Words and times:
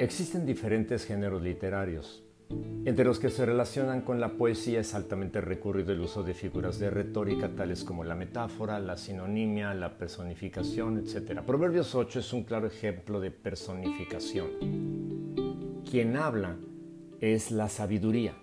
Existen 0.00 0.46
diferentes 0.46 1.04
géneros 1.04 1.42
literarios. 1.42 2.24
Entre 2.86 3.04
los 3.04 3.18
que 3.18 3.28
se 3.28 3.44
relacionan 3.44 4.00
con 4.00 4.18
la 4.18 4.30
poesía 4.30 4.80
es 4.80 4.94
altamente 4.94 5.42
recurrido 5.42 5.92
el 5.92 6.00
uso 6.00 6.22
de 6.22 6.32
figuras 6.32 6.78
de 6.78 6.88
retórica 6.88 7.54
tales 7.54 7.84
como 7.84 8.02
la 8.02 8.14
metáfora, 8.14 8.80
la 8.80 8.96
sinonimia, 8.96 9.74
la 9.74 9.98
personificación, 9.98 10.96
etc. 10.96 11.42
Proverbios 11.42 11.94
8 11.94 12.20
es 12.20 12.32
un 12.32 12.44
claro 12.44 12.66
ejemplo 12.66 13.20
de 13.20 13.30
personificación. 13.30 15.82
Quien 15.90 16.16
habla 16.16 16.56
es 17.20 17.50
la 17.50 17.68
sabiduría 17.68 18.34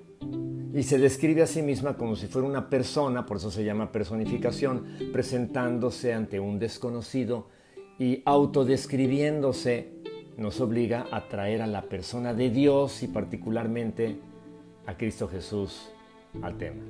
y 0.76 0.84
se 0.84 1.00
describe 1.00 1.42
a 1.42 1.48
sí 1.48 1.64
misma 1.64 1.98
como 1.98 2.16
si 2.16 2.28
fuera 2.28 2.48
una 2.48 2.70
persona, 2.70 3.26
por 3.26 3.38
eso 3.38 3.50
se 3.50 3.64
llama 3.64 3.92
personificación, 3.92 4.86
presentándose 5.12 6.14
ante 6.14 6.40
un 6.40 6.60
desconocido 6.60 7.48
y 7.98 8.22
autodescribiéndose 8.26 9.97
nos 10.38 10.62
obliga 10.62 11.08
a 11.12 11.28
traer 11.28 11.62
a 11.62 11.68
la 11.68 11.82
persona 11.84 12.34
de 12.34 12.50
Dios 12.50 13.04
y 13.04 13.08
particularmente 13.08 14.18
a 14.86 14.96
Cristo 14.96 15.28
Jesús 15.28 15.90
al 16.42 16.58
tema. 16.58 16.84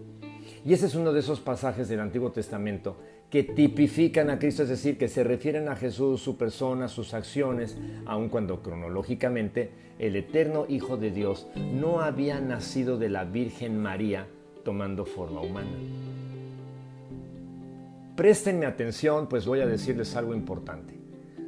Y 0.66 0.74
ese 0.74 0.86
es 0.88 0.96
uno 0.96 1.14
de 1.14 1.22
esos 1.22 1.40
pasajes 1.40 1.88
del 1.88 2.02
Antiguo 2.02 2.32
Testamento 2.32 2.98
que 3.30 3.44
tipifican 3.44 4.30
a 4.30 4.40
Cristo, 4.40 4.64
es 4.64 4.70
decir, 4.70 4.98
que 4.98 5.10
se 5.10 5.24
refieren 5.24 5.68
a 5.68 5.76
Jesús, 5.76 6.22
su 6.22 6.38
persona, 6.38 6.88
sus 6.88 7.14
acciones, 7.14 7.78
aun 8.06 8.30
cuando 8.30 8.62
cronológicamente 8.62 9.70
el 10.00 10.16
eterno 10.16 10.66
Hijo 10.70 10.98
de 10.98 11.12
Dios 11.12 11.48
no 11.56 12.02
había 12.02 12.40
nacido 12.40 12.98
de 12.98 13.10
la 13.10 13.26
Virgen 13.26 13.82
María 13.82 14.28
tomando 14.64 15.06
forma 15.06 15.42
humana. 15.42 15.72
Préstenme 18.16 18.66
atención, 18.66 19.28
pues 19.28 19.46
voy 19.46 19.60
a 19.60 19.68
decirles 19.68 20.16
algo 20.16 20.34
importante. 20.34 20.97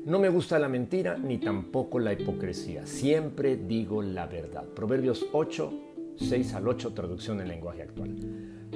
No 0.09 0.17
me 0.17 0.29
gusta 0.29 0.57
la 0.57 0.67
mentira 0.67 1.19
ni 1.19 1.37
tampoco 1.37 1.99
la 1.99 2.13
hipocresía. 2.13 2.87
Siempre 2.87 3.57
digo 3.57 4.01
la 4.01 4.25
verdad. 4.25 4.63
Proverbios 4.63 5.27
8, 5.33 5.73
6 6.15 6.53
al 6.55 6.67
8, 6.67 6.93
traducción 6.95 7.39
en 7.41 7.47
lenguaje 7.47 7.83
actual. 7.83 8.15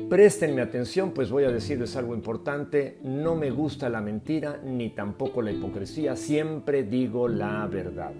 Préstenme 0.08 0.61
atención, 0.61 1.09
pues 1.09 1.31
voy 1.31 1.45
a 1.45 1.50
decirles 1.50 1.95
algo 1.95 2.14
importante. 2.14 3.00
No 3.02 3.34
me 3.34 3.50
gusta 3.50 3.89
la 3.89 4.00
mentira 4.00 4.61
ni 4.64 4.92
tampoco 4.92 5.42
la 5.42 5.52
hipocresía. 5.52 6.16
Siempre 6.16 6.84
digo 6.84 7.28
la 7.28 7.66
verdad. 7.66 8.14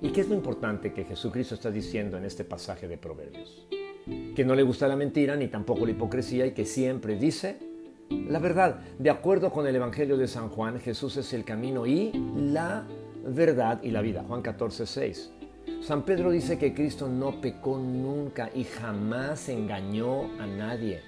¿Y 0.00 0.10
qué 0.10 0.20
es 0.20 0.28
lo 0.28 0.36
importante 0.36 0.92
que 0.92 1.02
Jesucristo 1.02 1.56
está 1.56 1.72
diciendo 1.72 2.16
en 2.16 2.24
este 2.26 2.44
pasaje 2.44 2.86
de 2.86 2.96
Proverbios? 2.96 3.66
Que 4.36 4.44
no 4.44 4.54
le 4.54 4.62
gusta 4.62 4.86
la 4.86 4.94
mentira 4.94 5.34
ni 5.34 5.48
tampoco 5.48 5.84
la 5.84 5.90
hipocresía 5.90 6.46
y 6.46 6.52
que 6.52 6.64
siempre 6.64 7.16
dice 7.16 7.71
la 8.28 8.38
verdad, 8.38 8.80
de 8.98 9.10
acuerdo 9.10 9.50
con 9.50 9.66
el 9.66 9.76
Evangelio 9.76 10.16
de 10.16 10.26
San 10.26 10.48
Juan, 10.48 10.80
Jesús 10.80 11.16
es 11.16 11.32
el 11.32 11.44
camino 11.44 11.86
y 11.86 12.12
la 12.36 12.86
verdad 13.26 13.80
y 13.82 13.90
la 13.90 14.00
vida. 14.00 14.24
Juan 14.26 14.42
14, 14.42 14.86
6. 14.86 15.32
San 15.82 16.02
Pedro 16.02 16.30
dice 16.30 16.58
que 16.58 16.74
Cristo 16.74 17.08
no 17.08 17.40
pecó 17.40 17.78
nunca 17.78 18.50
y 18.54 18.64
jamás 18.64 19.48
engañó 19.48 20.24
a 20.40 20.46
nadie. 20.46 21.00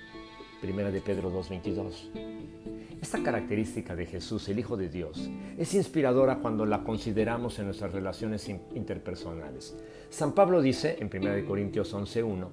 Primera 0.60 0.90
de 0.90 1.00
Pedro 1.00 1.30
2.22. 1.30 3.00
Esta 3.00 3.22
característica 3.22 3.94
de 3.94 4.06
Jesús, 4.06 4.48
el 4.48 4.58
Hijo 4.58 4.76
de 4.76 4.88
Dios, 4.88 5.30
es 5.58 5.74
inspiradora 5.74 6.38
cuando 6.38 6.64
la 6.64 6.84
consideramos 6.84 7.58
en 7.58 7.66
nuestras 7.66 7.92
relaciones 7.92 8.48
interpersonales. 8.48 9.76
San 10.08 10.32
Pablo 10.32 10.62
dice 10.62 10.96
en 10.98 11.10
1 11.14 11.46
Corintios 11.46 11.94
11.1, 11.94 12.48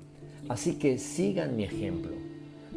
así 0.49 0.77
que 0.77 0.97
sigan 0.97 1.55
mi 1.55 1.63
ejemplo 1.63 2.11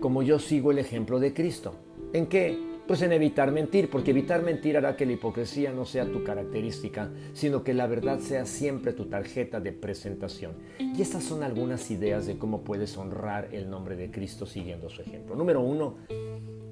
como 0.00 0.22
yo 0.22 0.38
sigo 0.38 0.70
el 0.70 0.78
ejemplo 0.78 1.18
de 1.20 1.32
Cristo. 1.32 1.74
¿En 2.12 2.26
qué? 2.26 2.74
Pues 2.86 3.00
en 3.00 3.12
evitar 3.12 3.50
mentir, 3.50 3.88
porque 3.88 4.10
evitar 4.10 4.42
mentir 4.42 4.76
hará 4.76 4.94
que 4.94 5.06
la 5.06 5.12
hipocresía 5.12 5.72
no 5.72 5.86
sea 5.86 6.04
tu 6.04 6.22
característica, 6.22 7.10
sino 7.32 7.64
que 7.64 7.72
la 7.72 7.86
verdad 7.86 8.18
sea 8.18 8.44
siempre 8.44 8.92
tu 8.92 9.06
tarjeta 9.06 9.58
de 9.58 9.72
presentación. 9.72 10.52
Y 10.78 11.00
estas 11.00 11.24
son 11.24 11.42
algunas 11.42 11.90
ideas 11.90 12.26
de 12.26 12.36
cómo 12.36 12.62
puedes 12.62 12.98
honrar 12.98 13.48
el 13.52 13.70
nombre 13.70 13.96
de 13.96 14.10
Cristo 14.10 14.44
siguiendo 14.44 14.90
su 14.90 15.00
ejemplo. 15.00 15.34
Número 15.34 15.62
uno, 15.62 15.96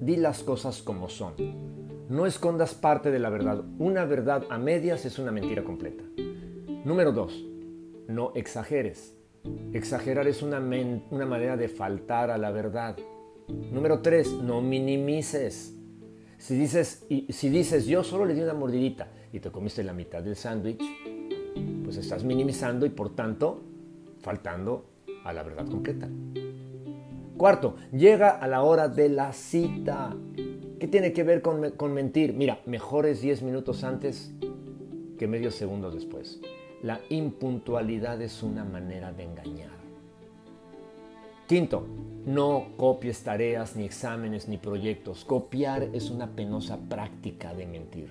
di 0.01 0.17
las 0.17 0.43
cosas 0.43 0.83
como 0.83 1.09
son. 1.09 1.33
No 2.11 2.27
escondas 2.27 2.75
parte 2.75 3.11
de 3.11 3.19
la 3.19 3.31
verdad. 3.31 3.65
Una 3.79 4.05
verdad 4.05 4.45
a 4.51 4.59
medias 4.59 5.07
es 5.07 5.19
una 5.19 5.33
mentira 5.33 5.65
completa. 5.65 6.05
Número 6.85 7.13
dos, 7.13 7.43
no 8.07 8.33
exageres. 8.35 9.17
Exagerar 9.73 10.29
es 10.29 10.43
una, 10.43 10.59
una 10.59 11.27
manera 11.27 11.57
de 11.57 11.69
faltar 11.69 12.31
a 12.31 12.39
la 12.39 12.51
verdad. 12.51 12.97
Número 13.49 14.01
tres, 14.01 14.33
no 14.33 14.61
minimices. 14.61 15.75
Si 16.39 16.57
dices, 16.57 17.07
si 17.29 17.49
dices, 17.49 17.87
yo 17.87 18.03
solo 18.03 18.25
le 18.25 18.35
di 18.35 18.41
una 18.41 18.55
mordidita 18.55 19.09
y 19.33 19.41
te 19.41 19.51
comiste 19.51 19.83
la 19.85 19.93
mitad 19.93 20.23
del 20.23 20.37
sándwich, 20.37 20.83
pues 21.85 21.97
estás 21.97 22.25
minimizando 22.25 22.85
y 22.87 22.91
por 22.91 23.15
tanto 23.15 23.63
faltando 24.21 24.87
a 25.25 25.33
la 25.33 25.43
verdad 25.43 25.67
completa. 25.67 26.09
Cuarto, 27.37 27.77
llega 27.93 28.31
a 28.31 28.47
la 28.47 28.63
hora 28.63 28.89
de 28.89 29.09
la 29.09 29.33
cita. 29.33 30.17
¿Qué 30.79 30.89
tiene 30.89 31.13
que 31.13 31.23
ver 31.23 31.43
con, 31.43 31.71
con 31.73 31.93
mentir? 31.93 32.35
Mira, 32.35 32.61
mejores 32.67 33.21
10 33.21 33.43
minutos 33.43 33.85
antes 33.85 34.33
que 35.19 35.29
medio 35.29 35.51
segundo 35.51 35.91
después. 35.91 36.41
La 36.83 37.01
impuntualidad 37.11 38.21
es 38.21 38.43
una 38.43 38.65
manera 38.65 39.13
de 39.13 39.23
engañar. 39.23 39.71
Quinto, 41.47 41.87
no 42.27 42.69
copies 42.77 43.23
tareas, 43.23 43.77
ni 43.77 43.85
exámenes, 43.85 44.49
ni 44.49 44.59
proyectos. 44.59 45.25
Copiar 45.25 45.85
es 45.93 46.11
una 46.11 46.35
penosa 46.35 46.79
práctica 46.89 47.55
de 47.55 47.67
mentir. 47.67 48.11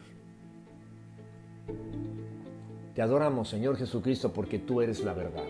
Te 2.96 3.02
adoramos, 3.02 3.50
Señor 3.50 3.78
Jesucristo, 3.78 4.32
porque 4.32 4.60
tú 4.60 4.82
eres 4.82 5.04
la 5.04 5.14
verdad. 5.14 5.48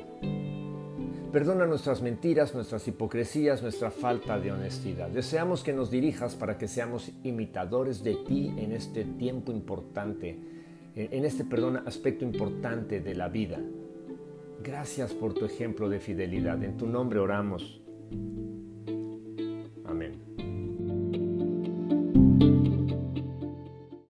Perdona 1.31 1.65
nuestras 1.65 2.01
mentiras, 2.01 2.53
nuestras 2.53 2.87
hipocresías, 2.87 3.61
nuestra 3.61 3.89
falta 3.89 4.39
de 4.39 4.51
honestidad. 4.51 5.09
Deseamos 5.09 5.63
que 5.63 5.73
nos 5.73 5.89
dirijas 5.89 6.35
para 6.35 6.57
que 6.57 6.67
seamos 6.67 7.11
imitadores 7.23 8.03
de 8.03 8.15
ti 8.15 8.53
en 8.57 8.71
este 8.71 9.05
tiempo 9.05 9.51
importante, 9.51 10.60
en 10.95 11.25
este, 11.25 11.45
perdón, 11.45 11.77
aspecto 11.85 12.25
importante 12.25 12.99
de 12.99 13.15
la 13.15 13.29
vida. 13.29 13.59
Gracias 14.63 15.13
por 15.13 15.33
tu 15.33 15.45
ejemplo 15.45 15.89
de 15.89 15.99
fidelidad. 15.99 16.63
En 16.63 16.77
tu 16.77 16.87
nombre 16.87 17.19
oramos. 17.19 17.81